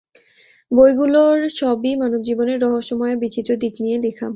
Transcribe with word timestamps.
বইগুলোর 0.71 1.37
সবই 1.59 1.91
মানবজীবনের 1.95 2.57
রহস্যময় 2.61 3.13
আর 3.13 3.17
বিচিত্র 3.17 3.51
দিক 3.55 3.73
নিয়ে 3.83 3.97
লেখা। 4.05 4.27